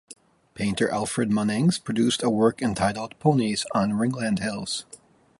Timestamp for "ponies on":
3.19-3.91